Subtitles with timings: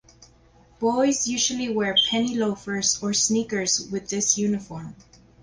[0.79, 4.95] Boys usually wear penny loafers or sneakers with this uniform.